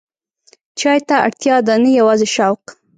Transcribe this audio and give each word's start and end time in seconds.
چای 0.79 0.99
ته 1.07 1.15
اړتیا 1.25 1.55
ده، 1.67 1.73
نه 1.83 1.89
یوازې 1.99 2.27
شوق. 2.35 2.61